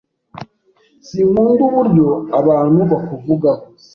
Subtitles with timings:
[1.07, 2.07] Sinkunda uburyo
[2.39, 3.63] abantu bakuvugaho.